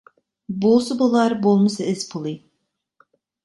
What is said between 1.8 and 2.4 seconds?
ئىز پۇلى.